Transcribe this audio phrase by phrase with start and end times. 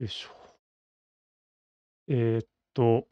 [0.00, 0.28] よいしょ。
[2.06, 3.06] えーっと、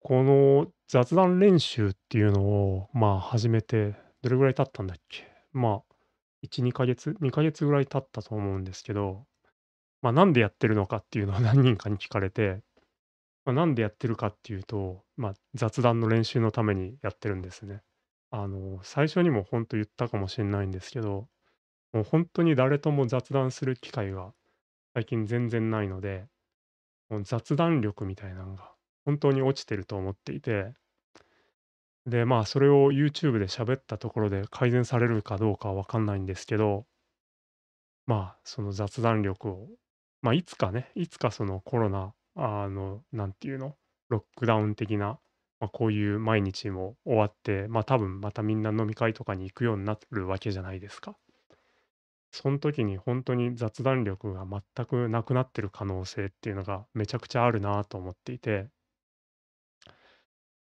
[0.00, 5.24] この雑談練習っていうのを、まあ、始めて、どれぐらい経ったんだっけ？
[5.52, 5.94] まあ、
[6.42, 9.24] 1、2ヶ月 ?2 ヶ月ぐらい経ったと思うんですけど、
[10.02, 12.62] まあ、なんでやってるのかっていうのを 何人かに聞かれて、
[13.44, 17.82] まあ、なんでやってるかっていうと、まあ、雑談の練習のためにやってるんですね。
[18.30, 21.28] あの、最初にも本当言ったかもしれないんですけど、
[21.92, 24.34] もう本当に誰とも雑談する機会が
[24.94, 26.26] 最近全然ないので、
[27.10, 28.72] もう雑談力みたいなのが
[29.04, 30.74] 本当に落ちてると思っていて、
[32.06, 36.86] で、まあ、それを YouTube で喋ったところで改善されるかどうかはわかんないんですけど、
[38.06, 39.68] まあ、その雑談力を、
[40.20, 43.76] まあ、いつかね、いつかそのコロナ、あの、なんていうの、
[44.08, 45.20] ロックダウン的な、
[45.60, 51.16] まあ、こういう毎日も終わって、まあ、多分またみんな飲み会とかに行くようになるわけじゃないですか。
[52.32, 58.68] その時に本当に雑談力が全くなくなってる可能性っていうのがめちゃくちゃあるなと思っていて、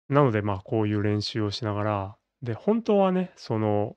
[0.08, 3.96] なので、まあ、こういう練習をしながら、で、本当はね、その、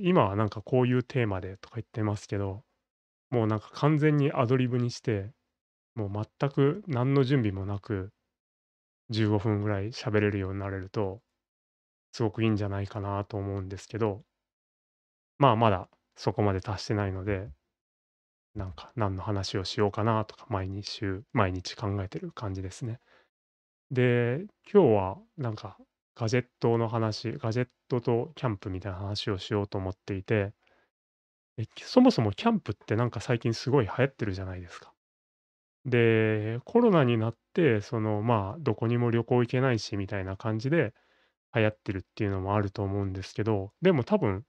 [0.00, 2.64] 今はなんかこういうテーマでとか言ってますけど、
[3.30, 5.30] もうなんか完全にアドリブにして、
[5.94, 8.10] もう全く何の準備もなく、
[9.10, 11.22] 15分ぐらい喋れるようになれると、
[12.12, 14.24] すごくいいんじゃないかなと思うんですけど、
[15.38, 15.88] まあ、まだ
[16.18, 17.50] そこまで達してないので、
[18.54, 23.00] なんか何の話をしようかなとか、毎日週毎日考えてる感じですね。
[23.90, 25.78] で、今日はなんか
[26.16, 30.54] ガジェットの話、ガジェットとキャンプみたいな話をしようと思っていて、
[31.58, 34.92] え、そもそもキャンプってなんか最近すごい流行ってるじゃないですか。
[35.86, 40.94] で、コロナになって、その、まあ、どこにも旅行行けないしみたいな感じで
[41.54, 44.44] 流行ってるっていうのもあると思うんですけど、でも多分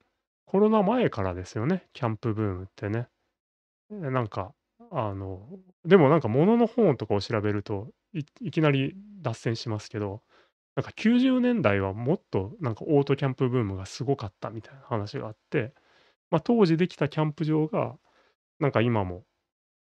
[0.49, 3.07] コロナ前からですよね、キャンプブームってね。
[3.91, 4.55] え、なんか、
[4.91, 5.47] あの、
[5.85, 10.23] でもなんか物の本とかを調べると、いいきなり脱線しますけど、
[10.75, 15.75] なんか90年代はもっとなんかオートキャンプブームがすごかったみたいな話があって、
[16.31, 17.97] まあ、当時できたキャンプ場が、
[18.59, 19.25] なんか今も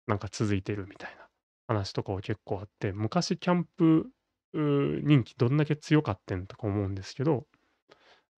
[0.07, 1.29] なんか続いてるみたいな
[1.69, 4.11] 話とかは結構あって、昔キャンプ、
[4.55, 4.61] う
[5.03, 7.47] 人気どんだけ強かってんとか思うんですけど、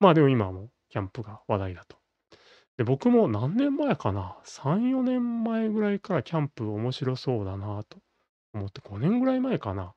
[0.01, 2.00] まあ、でも今はもうキャンプが話題だと。
[2.81, 7.99] で、僕も何年前かな、3、4年前ぐらいからキャンプ面白そうだなと
[8.55, 9.93] 思って、5年ぐらい前かな。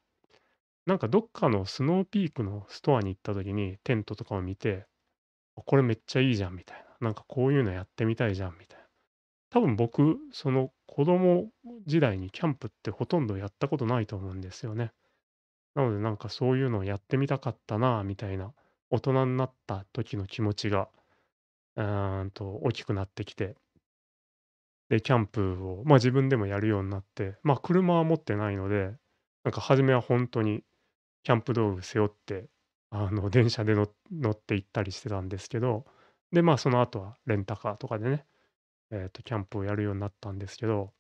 [0.86, 4.86] なんかどっかのスノーピークのストアに行った時にテントとかを見て、
[5.56, 7.08] これめっちゃいいじゃんみたいな。
[7.08, 8.86] なんかこういうのやってみたいじゃんみたいな。
[9.50, 11.50] 多分僕、その子供
[11.86, 14.92] 時代にキャンプってほとんどやったことないと思うんですよね。
[15.74, 18.52] なのでなんかそういうのをやってみたかったなみたいな、
[18.90, 20.90] 大人になった時の気持ちが、
[21.82, 23.56] んと大きくなってきて、
[24.90, 28.96] で、キャンプを、ま、自分でもやるようになって、ま、車は持ってないので、
[29.44, 30.64] なんか初めは本当に
[31.24, 32.50] キャンプ道具背負って、
[32.92, 35.86] あの、電車での乗って行ったりしてたんですけど、
[36.32, 38.26] で、まあ、その後はレンタカーとかでね、
[38.92, 40.94] えっと、キャンプをやるようになったんですけど、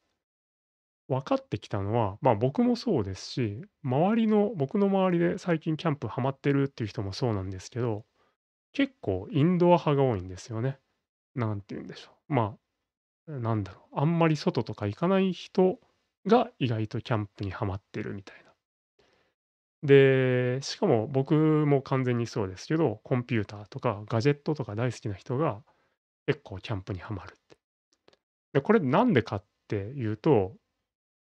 [1.07, 8.05] 分かってきたのは、まあ、僕もそうですし、周りの僕の周りで最近キャンプハマってるっていう人もそうなんですけど、
[8.73, 10.79] 結構インドア派が多いんですよね。
[11.35, 12.33] なんて言うんでしょう。
[12.33, 12.57] ま
[13.27, 15.79] あ、なんだろう、あんまり外とか行かない人
[16.27, 18.43] が意外とキャンプにハマってるみたいな。
[19.83, 25.61] で、しかも僕も完全にそうですけど、コンピューターとかガジェットとか大好きな人が
[26.25, 27.57] 結構キャンプにハマるって。
[28.53, 30.55] で、これなんでかっていうと、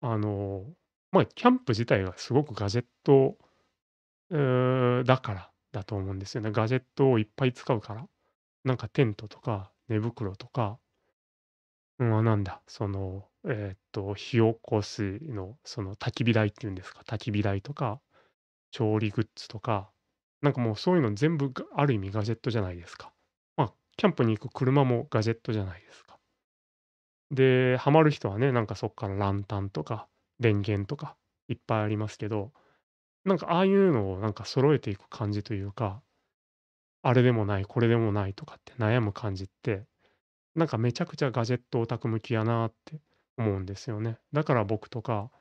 [0.01, 0.65] あの、
[1.11, 3.37] まあ、キャンプ自体がすごくガジェット、
[5.03, 6.51] だからだと思うんですよね。
[6.51, 8.07] ガジェットをいっぱい使うから。
[8.63, 10.79] なんかテントとか寝袋とか、
[11.99, 18.01] うん、なんだ、その、えーっと、火起こすの、その焚き火台っていうんですか、焚き火台とか、
[18.71, 19.91] 調理グッズとか、
[20.41, 23.13] なんかもうそういうの全部ある意味ガジェットじゃないですか。
[23.55, 26.17] まあ、キャンプに行く車もガジェットじゃないですか。
[27.29, 30.07] で、ハマる人はね、なんかそっからランタンとか
[30.39, 31.15] 電源とか
[31.47, 32.51] いっぱいありますけど、
[33.25, 36.01] なんかああいうのをなんか揃えていく感じというか、
[37.03, 39.85] あれでもない、これでもないとかって悩む感じって、
[40.55, 42.99] なんかめちゃくちゃガジェットオタク向きやなって
[43.37, 44.17] 思うんですよね。
[44.33, 45.31] だから僕とか、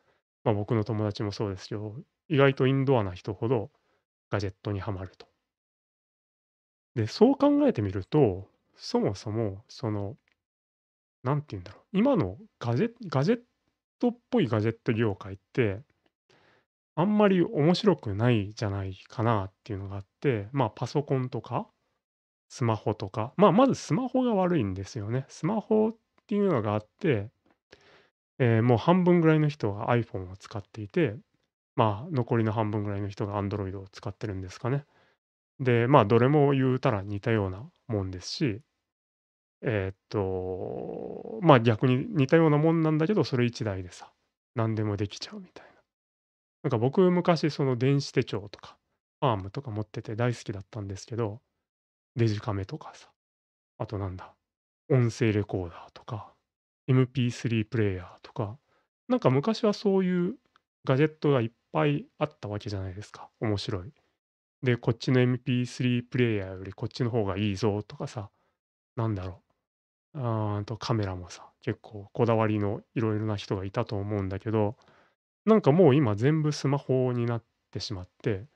[0.45, 1.97] まあ、僕の友達もそうですけど、
[2.29, 3.71] 意外とインドアな人ほど
[4.31, 5.27] ガジェットにはまると。
[6.95, 10.17] で、そう考えてみると、そもそもその、
[11.23, 13.41] なんて言うんだろう、今のガジェガジェッ
[13.99, 15.83] トっぽいガジェット業界って、
[17.01, 21.67] あんまり面白くないじゃないかなっていうのがあって、まあ、パソコンとか
[22.49, 25.25] スマホとか、まあ、まずスマホが悪いんですよね。
[25.29, 27.31] スマホっていうのがあって、
[28.39, 31.17] ええ、もう半分ぐらいの人が iPhone を使っていて、
[31.77, 34.85] まあ、残りの半分ぐらいの人が Android を使ってるんですかね。
[35.61, 38.63] で、まあ、どれも言うたら似たようなもんですし、
[39.63, 44.11] えっと、まあ、逆に似たようなもんなんだけど、それ1台でさ、
[44.55, 45.70] 何でもできちゃうみたいな。
[46.63, 48.77] なんか僕昔その電子手帳とか、
[49.21, 51.41] パームとか持ってて大好きだったんですけど、
[52.17, 53.11] デジカメとかさ、
[53.79, 54.35] あとなんだ、
[54.91, 56.35] 音声レコーダーとか、
[56.89, 58.59] MP3 プレイヤーとか、
[59.09, 60.37] なんか昔はそういう
[60.85, 63.31] ガジェットがいっぱいあったわけじゃないですか。
[63.41, 63.93] 面白い。
[64.63, 68.31] で、こっちの MP3 プレイヤーよりこっちの方がいいぞとかさ、
[68.97, 69.43] なんだろ
[70.15, 70.21] う。
[70.21, 74.77] あーんとカメラもさ、結構こだわりのいろいろな人がいたと思うんだけど、
[75.47, 78.47] なんかもう今全部スマホになってしまって、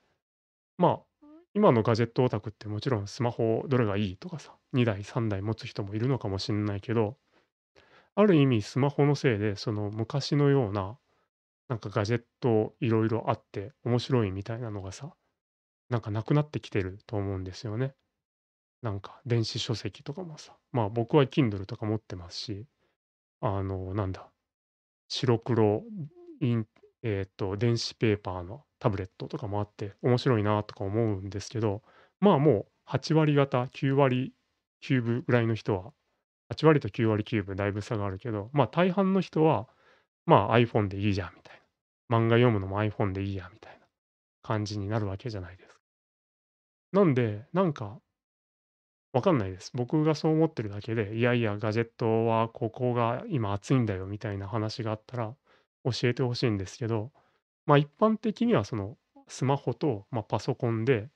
[0.77, 7.17] まあ、今のガジェットオタクってもちろんスマホどれがいいとかさ、2台3台持つ人もいるのかもしんないけど、
[8.17, 10.99] ある意味スマホのせいで、その昔のような、
[11.69, 15.15] なんかガジェットいろいろあって面白いみたいなのがさ、
[15.89, 17.95] なんかなくなってきてると思うんですよね。
[18.83, 22.67] なんか電子書籍とかもさ、まあ僕は Kindle とか持ってますし、
[23.41, 24.29] あの、なんだ、
[25.09, 25.83] 白黒
[26.41, 26.67] イン
[27.07, 31.83] えっと、電子ペーパーのタブレットとかもあって、面白いなとか思うんですけど、
[32.19, 34.33] まあ、もう8割方、9割
[34.83, 35.93] 9分ぐらいの人は、
[36.51, 39.69] 8割と9割9分だいぶ差があるけど、まあ、大半の人は、
[40.25, 41.63] まあ、iPhone でいいじゃんみたい
[42.09, 42.19] な。
[42.19, 43.87] 漫画読むのも iPhone でいいやみたいな
[44.43, 45.81] 感じになるわけじゃないですか。
[46.93, 47.99] なんで、なんか
[49.13, 49.73] わかんないです。
[49.75, 55.35] 僕がそう思ってるだけで、いやいや、ガジェットはここが今熱いんだよみたいな話があったら
[55.85, 57.13] 教えてほしいんですけど、
[57.67, 58.97] まあ一般的にはその
[59.29, 61.09] スマホと、まあ、パソコンで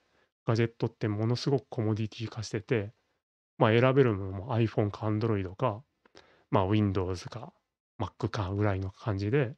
[0.47, 2.93] ガジェットってものすごくコモディティ化してて、
[3.59, 5.83] まあ選べるのも iPhone か Android か、
[6.51, 7.53] まあ Windows か
[8.01, 9.55] Mac かぐらいの感じで、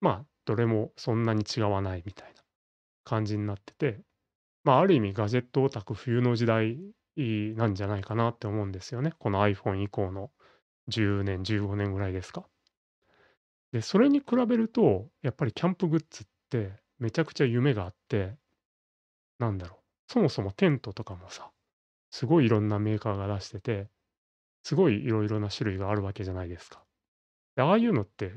[0.00, 2.42] まあどれもそんなに違わないみたいな
[3.04, 4.00] 感じになってて、
[4.64, 6.78] まあある意味ガジェットオタク冬の時代
[7.16, 9.12] なんじゃないかなって思うんですよね。
[9.18, 10.30] この iPhone 以降の
[10.88, 12.44] 10年、15年ぐらいですか。
[13.72, 18.36] で、それに比べると、やっぱりキャンプグッズってめちゃくちゃ夢があって、
[19.38, 21.50] なんだろう、そもそもテントとかもさ、
[22.10, 23.88] すごいいろんなメーカーが出してて、
[24.64, 26.84] すごいいろいろな種類があるわけじゃないですか。
[27.56, 28.34] で、ああいうのって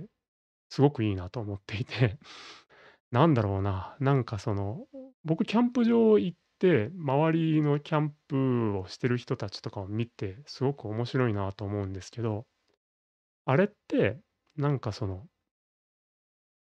[0.69, 2.19] すごくいいなと思っていて、
[3.11, 4.88] なんだろうな、なんかその、
[5.23, 12.47] 僕キャンプ場行って、周りのキャンプをしてる人たちとかを見て、すごく面白いなと思うんですけど、
[13.45, 14.19] あれって、
[14.57, 15.27] なんかその、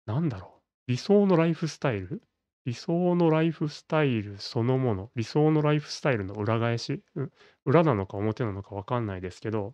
[0.06, 2.22] なんだろう、理想のライフスタイル？
[2.66, 7.32] 理想のライフスタイルそのもの、理想のライフスタイルの裏返し、う
[7.66, 9.74] 裏なのか表なのかわかんないですけど、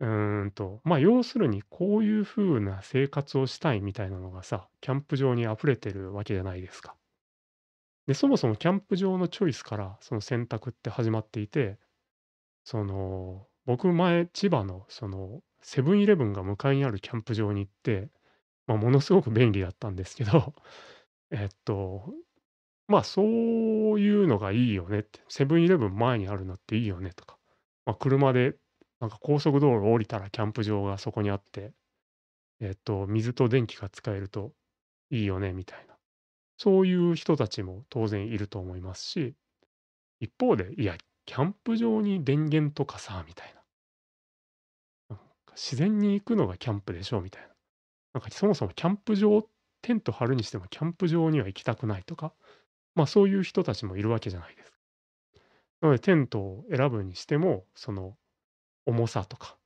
[0.00, 6.96] うーんと、まあ、要するにこういう風な生活をしたいみたいなのがさ、キャンプ場に溢れてるわけじゃないですか。
[8.06, 11.78] で、そもそもキャンプ場のチョイスから、その選択って始まっていて、
[12.64, 18.10] その、僕前、千葉のその、セブンイレブンが向かいにあるキャンプ場に行って、
[18.66, 20.54] まあ、ものすごく便利だったんですけど、
[21.32, 22.12] えっと、
[22.86, 23.26] まあ、そう
[23.98, 27.38] いうのがいいよねって、セブンイレブン前にあるのっていいよねとか、
[27.86, 28.56] まあ、車で
[29.00, 31.72] なんか高速道路降りたらキャンプ場がそこにあって、
[32.60, 34.52] えっと、水と電気が使えると
[35.10, 35.94] いいよねみたいな。
[36.58, 39.34] そういう人たちも当然いると思いますし、
[40.20, 40.96] 一方で、いや、
[41.26, 43.63] キャンプ場に電源とかさ、みたいな。
[45.54, 47.48] か自然に行くのがキャンプでしょみたいな。
[48.14, 49.42] なんかそもそもキャンプ場、
[49.82, 52.32] テント張るにしてもキャンプ場には行きたくないとか、
[52.94, 54.78] まあそういう人たちもいるわけじゃないですか。
[55.82, 58.16] なのでテントを選ぶにしても、その
[58.86, 59.58] 重さとか、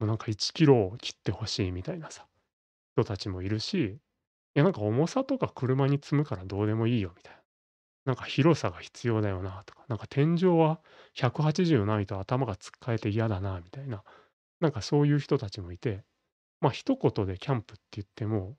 [0.00, 2.26] もなんか1キロを切ってほしいみたいなさ、
[2.94, 4.00] 人たちもいるし、
[4.54, 7.40] いやなんか重さとか車に積むからどうでもいいよみたいな。
[8.04, 10.80] なんか広さが必要だよなとか、なんか天井は
[11.14, 14.02] 180ないと頭がつっかえて嫌だなみたいな、
[14.62, 16.04] なんかそういう人たちもいて、
[16.60, 18.56] まあ一言でキャンプって言っても、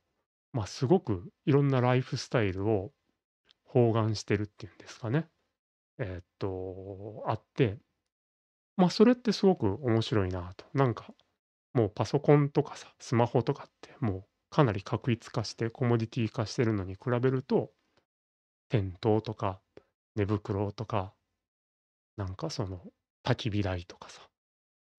[0.52, 2.92] まあすごくいろんなライフスタイルを
[3.64, 5.28] 包含してるっていうんですかね。
[5.98, 7.80] えーっと、あって、
[8.76, 10.66] まあそれってすごく面白いなと。
[10.74, 11.08] なんか
[11.74, 17.72] もうパソコンとかさ、スマホとかってもうかなり確一化してコモディティ化してるのに比べると、
[18.68, 19.62] テントとか
[20.18, 21.14] 寝袋とか、
[22.18, 22.82] なんかその
[23.24, 24.22] 焚き火台とかさ、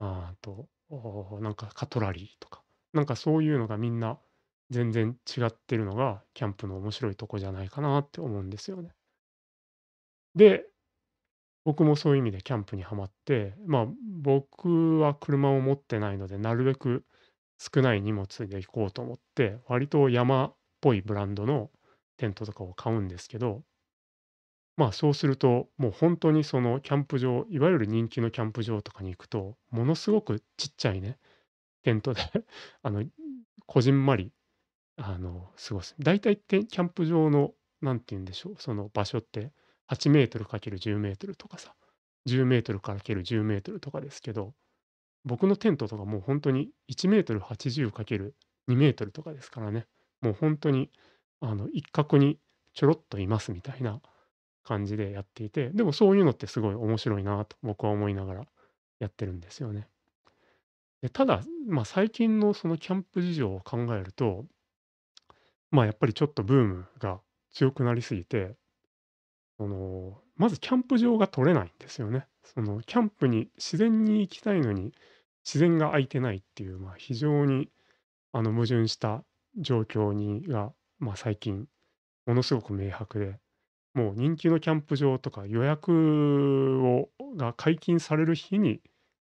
[0.00, 2.62] あと、おなんかカトラリーとか、
[2.94, 4.18] なんかそういうのがみんな
[4.70, 8.94] 全然違ってるのがキャンプの面白いとこじゃないかなって思うんですよね。
[10.34, 10.66] で、
[11.64, 13.86] 僕もそういう意味でキャンプにはまって、まあ
[14.22, 17.04] 僕は車を持ってないので、なるべく
[17.58, 21.70] 少ない荷物で行こうと思って、割と山っぽいブランドの
[22.18, 23.64] テントとかを買うんですけど、
[24.76, 31.18] まあ、そうすると、もう本当にそのキャンプ場、いわゆる人気のキャンプ場とかに行くと、ものすごくちっちゃいね、
[31.82, 32.22] テントで
[32.82, 33.04] あの、
[33.66, 34.32] こじんまり、
[34.96, 35.94] あの、過ごす。
[36.00, 39.52] 大体てキャンプ場の、なんて言うんでしょう、その場所って
[39.86, 41.74] 8メートル ×10 メートルとかさ、
[42.26, 44.54] 10メートル ×10 メートルとかですけど、
[45.24, 49.86] 僕のテントとかもう本当に1メートル 80×2 メートルとかですからね、
[50.20, 50.90] もう本当に、
[51.40, 52.38] あの、一角に
[52.74, 54.00] ちょろっといますみたいな
[54.64, 58.46] 感じでやっていて、でもそういうのってすごい面白いなと僕は思いながら
[58.98, 59.86] やってるんですよね。
[61.02, 64.46] で、ただ、まあ、最近のそのキャンプ事情を考えると、
[65.70, 67.20] まあ、やっぱりちょっとブームが
[67.52, 68.56] 強くなりすぎて、
[69.58, 72.26] その、まずキャンプ場が取れないんですよね。
[72.42, 74.92] そのキャンプに自然に行きたいのに、
[75.44, 77.68] 自然が空いてないっていう、まあ、非常に
[78.32, 79.24] あの矛盾した
[79.58, 81.68] 状況にが、まあ、最近
[82.26, 83.38] ものすごく明白で、
[83.94, 88.80] もう人気のキャンプ場とか予約をが解禁される日に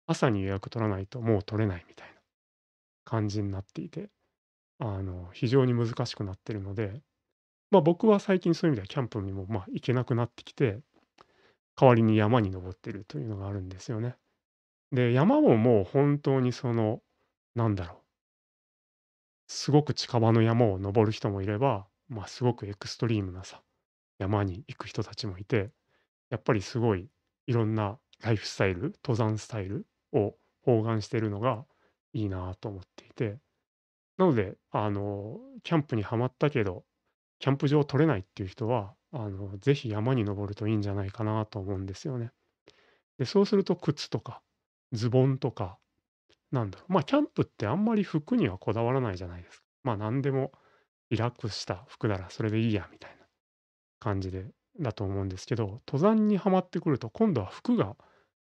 [0.06, 2.14] 朝に予約取らないともう取れないみたいな
[3.04, 4.10] 感じになっていて、
[4.78, 7.02] あの、非常に難しくなってるので、
[7.70, 10.80] まあ、僕は最近そういう意味ではキャンプにも、まあ、行けなくなってきて、
[11.76, 14.16] 代わりに山に登ってるというのがあるんですよね。
[14.92, 17.02] で、山ももう本当にその、
[17.54, 17.98] なんだろう、
[19.48, 23.62] すごく近場の山を登る人もいれば、まあ、すごくエクストリームなさ、
[24.20, 25.70] 山に行く人たちもいて、
[26.28, 27.08] やっぱりすごい
[27.46, 31.64] いろんなライフスタイル、登山スタイルを包含してるのが
[32.12, 33.38] いいなと思っていて、
[34.18, 36.84] なので、あの、キャンプにはまったけど、
[37.38, 42.30] キャンプ場を取れないっていう人は、あの、ぜひ山に登るといいんじゃないかなと思うんですよね。
[43.18, 44.42] で、そうすると靴とか
[44.92, 45.78] ズボンとか、
[46.50, 49.64] なんだろう、まあ、キャンプってあんまり服にはこだわらないじゃないですか。
[49.84, 50.52] まあ、何でも
[51.10, 53.19] リラックスした服ならそれでいいやみたいな
[54.00, 54.46] 感じで
[54.80, 57.96] だと思うんですけど、登山にはまってくると今度は服が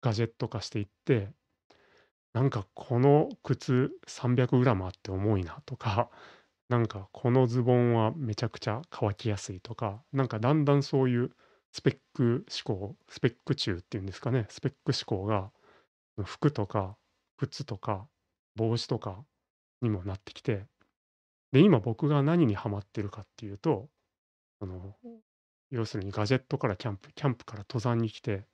[0.03, 1.31] ガジェット化していって、
[2.33, 6.11] なんかこの靴 300g あって重いなとか、
[6.69, 11.31] なんかこのズボンはめちゃくちゃ乾きやすいとか、なんかだんだんそういう
[11.73, 15.51] スペック思考、スペック中っていうんですかね、スペック思考が
[16.25, 16.97] 服とか
[17.39, 18.07] 靴とか
[18.57, 19.25] 帽子とか
[19.83, 20.67] にもなってきて、
[21.53, 23.89] で、今僕が何にハマってるかっていうと、
[24.61, 24.95] その、
[25.71, 28.47] 要するにガジェットからキャンプ、キャンプから登山に来て、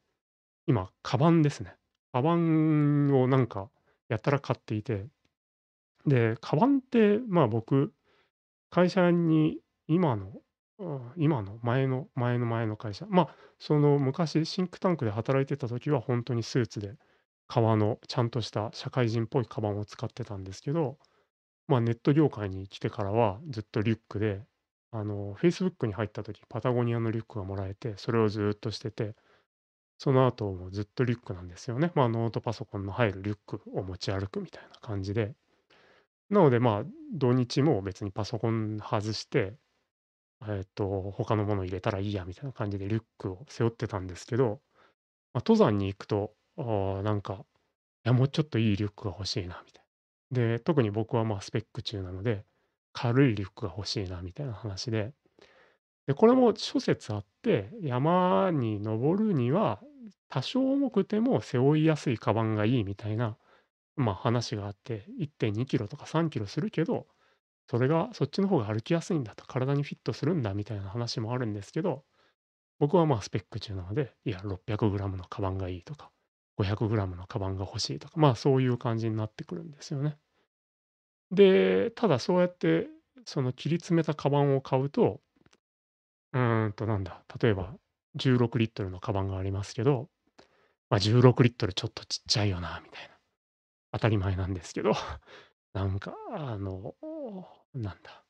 [0.66, 1.75] 今、カバンですね。
[2.12, 3.70] カバンをなんか
[4.08, 5.06] やたら買っていて、
[6.06, 7.92] で、カバンって、まあ僕、
[8.70, 9.58] 会社に
[9.88, 10.32] 今の、
[11.16, 16.96] 今の前の前の前の会社、まあ、その昔シンクタンクで働いてた時は本当にスーツで
[17.49, 20.99] 革のちゃんとした社会人っぽいカバンを使ってたんですけど、
[21.68, 24.42] まあ、ネット業界に来てからはずっとリュックで、
[24.99, 29.15] あの、Facebook に入った時、パタゴニアのリュックがもらえて、それをずっとしてて、
[29.99, 31.93] その後もずっとリュックなんですよね。
[31.95, 35.35] まあ、ノートパソコンの入るリュックを持ち歩くみたいな感じで。
[36.31, 39.55] なので、まあ、土日も別にパソコン外して、
[40.49, 44.61] えっと、他のもの入れたらいいやみたいな感じでリュックを背負ってたんですけど、
[45.35, 47.45] まあ、登山に行くと、ああ、なんか、い
[48.05, 49.85] や、もうちょっといいリュックが欲しいなみたい
[50.31, 50.57] な。
[50.57, 52.45] で、特に僕はまあスペック中なので、
[52.97, 55.12] 軽いリュックが欲しいなみたいな話で、
[56.07, 59.81] で、これも諸説あって、山に登るには、
[60.29, 63.37] 多少重くても背負いやすいカバンがいいみたいな、
[63.97, 67.07] まあ話があって、1.2キロとか3キロするけど、
[67.71, 72.05] それが、そっちの方が歩きやすいんだと、体にフィットするんだみたいな話もあるんですけど、
[72.79, 76.11] 僕はまあスペック中なので、いや、600グラムのカバンがいいとか、
[76.57, 80.19] 500グラムのカバンが欲しいとか、まあそういう感じになってくるんですよね。
[81.30, 82.88] で、ただそうやって、
[83.25, 85.21] その切り詰めたカバンを買うと、
[86.33, 87.75] うーんとなんだ、例えば
[88.14, 90.09] 16リットルのカバンがありますけど、
[90.90, 93.16] まあ、16リットルちょっとちっちゃいよなみたいな。
[93.92, 94.92] 当たり前なんですけど、
[95.75, 96.95] なんかあの、
[97.75, 98.25] なんだ、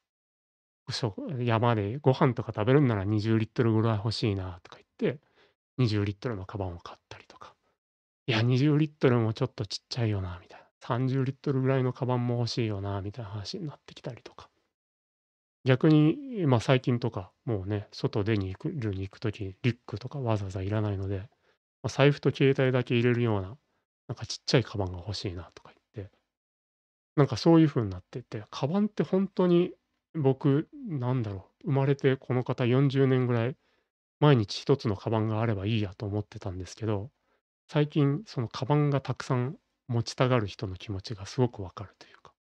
[1.38, 5.21] 山でご飯とか食べるんなら20リットルぐらい欲しいなとか言って、
[5.79, 7.55] 20リットルのカバンを買ったりとか。
[8.26, 10.66] いや、20リットルもちょっとちっちゃいよなみたいな。
[10.87, 14.49] 30リットルぐらいのカバンも欲しいよなみたいな話になってきたりとか。
[15.64, 21.28] 逆に、ま、最近とか、もうね、外出に行くるに行く時、リュックとかわざわざいらないので、
[21.83, 23.57] ま、財布と携帯だけ入れるような、
[24.09, 26.12] なんかちっちゃいカバンが欲しいなとか言って、
[27.16, 29.73] なんかそういう風になってて、カバンってほんとに
[30.14, 33.57] 僕、なんだろう、生まれてこの方40年ぐらい、
[34.21, 37.11] 毎日一つのカバンがあればいいやと思ってたんですけど、
[37.69, 39.57] 最近そのカバンがたくさん
[39.88, 42.33] 持ちたがる人の気持ちがすごくわかるというか。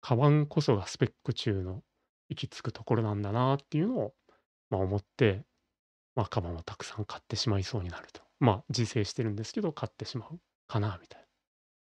[0.00, 1.82] カバンこそがスペック中の
[2.28, 4.14] 行き着くところなんだなっていうのを、
[4.70, 5.44] まあ、思って、
[6.14, 8.22] まあ、カバンをたくさん買ってしまいそうになると。
[8.38, 10.38] まあ、自制してるんですけど、買ってしまう
[10.68, 11.26] かなみたいな。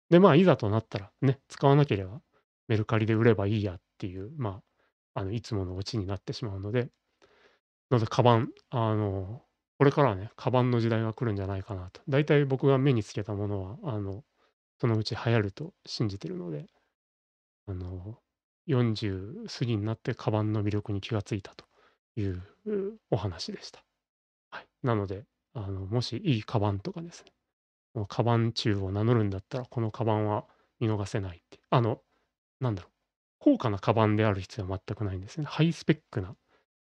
[0.10, 2.22] で、まあ、いざとなったらね、使わなければ
[2.68, 4.62] メルカリで売ればいいやっていう、ま
[5.14, 6.90] あ、あの、いつものオチになってしまうので、
[7.90, 9.42] なので、カバン、あの、
[9.78, 12.02] これからはね、カバンの時代が来るんじゃないかなと。
[12.08, 14.24] だいたい僕が目につけたものは、あの、
[14.82, 16.66] そのうち流行ると信じてるので、
[17.68, 18.18] あの、
[18.66, 21.66] 40過ぎになってカバンの魅力に気がついたと
[22.16, 22.42] いう
[23.12, 23.86] お話でした。
[24.50, 24.68] はい。
[24.82, 27.32] なので、あの、もしいいカバンとかですね、
[27.94, 30.46] もうカバン中を名乗るんだったら、このカバンは
[30.80, 31.60] 見逃せないって。
[31.70, 32.02] あの、
[32.60, 32.92] なんだろう、
[33.40, 35.46] 高価なカバンである必要は全くないんですね。
[35.46, 36.36] ハイスペックな、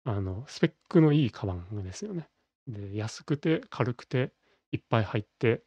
[0.04, 2.28] あの、スペックのいいカバンですよね。
[2.66, 4.32] で、安くて軽くて
[4.72, 5.64] いっぱい入って、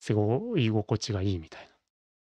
[0.00, 1.70] すごい居心地がいいみたいな。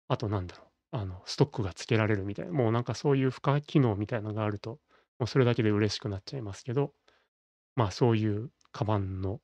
[0.08, 4.80] あとなんだろう、あの、ストックがつけられるみたいな、もうなんかそういう付加機能みたいなのがあると、
[5.18, 6.94] もうそれだけで嬉しくなっちゃいますけど、
[7.76, 9.40] まあそういうカバンの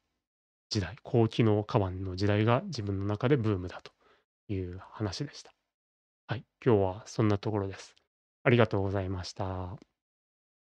[0.71, 3.93] 時代、高機能カバンの時代が自分の中でブームだと
[4.49, 5.53] いう話でした。
[6.27, 7.97] はい、今日はそんなところです。
[8.45, 9.92] ありがとうございました。